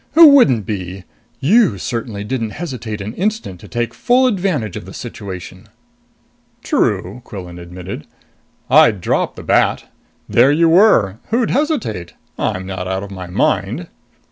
[0.13, 1.03] "Who wouldn't be?
[1.39, 5.69] You certainly didn't hesitate an instant to take full advantage of the situation!"
[6.63, 8.07] "True," Quillan admitted.
[8.67, 9.93] "I'd dropped the bat.
[10.27, 11.17] There you were.
[11.29, 12.15] Who'd hesitate?
[12.39, 13.89] I'm not out of my mind."